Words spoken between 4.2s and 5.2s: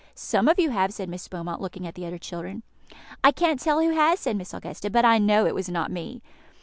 Miss Augusta; "but I